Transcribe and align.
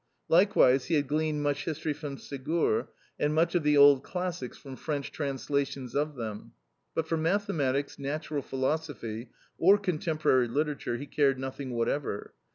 Likewise 0.29 0.85
he 0.85 0.95
had 0.95 1.05
gleaned 1.07 1.43
much 1.43 1.65
history 1.65 1.93
from 1.93 2.17
Segur, 2.17 2.87
and 3.19 3.35
much 3.35 3.53
of 3.53 3.61
the 3.61 3.77
old 3.77 4.03
classics 4.03 4.57
from 4.57 4.75
French 4.75 5.11
translations 5.11 5.93
of 5.93 6.15
them; 6.15 6.53
but 6.95 7.05
for 7.07 7.17
mathematics, 7.17 7.99
natural 7.99 8.41
philosophy, 8.41 9.29
or 9.59 9.77
contemporary 9.77 10.47
literature 10.47 10.97
he 10.97 11.05
cared 11.05 11.37
nothing 11.37 11.69
whatever. 11.69 12.33